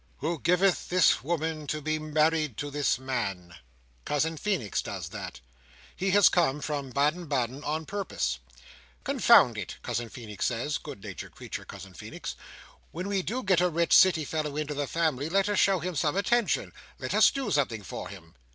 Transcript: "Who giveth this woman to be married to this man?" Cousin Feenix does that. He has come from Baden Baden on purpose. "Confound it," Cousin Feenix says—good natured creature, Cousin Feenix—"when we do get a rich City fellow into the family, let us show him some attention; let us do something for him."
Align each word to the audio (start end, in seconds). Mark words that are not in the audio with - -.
"Who 0.17 0.39
giveth 0.39 0.89
this 0.89 1.23
woman 1.23 1.67
to 1.67 1.79
be 1.79 1.99
married 1.99 2.57
to 2.57 2.71
this 2.71 2.97
man?" 2.97 3.53
Cousin 4.03 4.35
Feenix 4.35 4.81
does 4.81 5.09
that. 5.09 5.41
He 5.95 6.09
has 6.09 6.27
come 6.27 6.59
from 6.59 6.89
Baden 6.89 7.27
Baden 7.27 7.63
on 7.63 7.85
purpose. 7.85 8.39
"Confound 9.03 9.59
it," 9.59 9.77
Cousin 9.83 10.09
Feenix 10.09 10.47
says—good 10.47 11.03
natured 11.03 11.33
creature, 11.33 11.65
Cousin 11.65 11.93
Feenix—"when 11.93 13.07
we 13.07 13.21
do 13.21 13.43
get 13.43 13.61
a 13.61 13.69
rich 13.69 13.93
City 13.95 14.25
fellow 14.25 14.57
into 14.57 14.73
the 14.73 14.87
family, 14.87 15.29
let 15.29 15.47
us 15.47 15.59
show 15.59 15.77
him 15.77 15.93
some 15.95 16.17
attention; 16.17 16.73
let 16.97 17.13
us 17.13 17.29
do 17.29 17.51
something 17.51 17.83
for 17.83 18.09
him." 18.09 18.33